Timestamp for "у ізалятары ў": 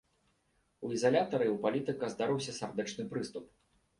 0.87-1.57